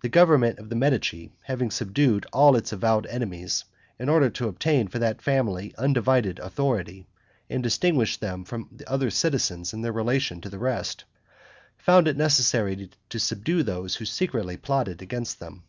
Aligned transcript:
The 0.00 0.08
government 0.08 0.58
of 0.58 0.70
the 0.70 0.74
Medici 0.74 1.34
having 1.42 1.70
subdued 1.70 2.24
all 2.32 2.56
its 2.56 2.72
avowed 2.72 3.04
enemies 3.04 3.66
in 3.98 4.08
order 4.08 4.30
to 4.30 4.48
obtain 4.48 4.88
for 4.88 4.98
that 5.00 5.20
family 5.20 5.74
undivided 5.76 6.38
authority, 6.38 7.06
and 7.50 7.62
distinguish 7.62 8.16
them 8.16 8.46
from 8.46 8.70
other 8.86 9.10
citizens 9.10 9.74
in 9.74 9.82
their 9.82 9.92
relation 9.92 10.40
to 10.40 10.48
the 10.48 10.58
rest, 10.58 11.04
found 11.76 12.08
it 12.08 12.16
necessary 12.16 12.88
to 13.10 13.18
subdue 13.20 13.62
those 13.62 13.96
who 13.96 14.06
secretly 14.06 14.56
plotted 14.56 15.02
against 15.02 15.40
them. 15.40 15.64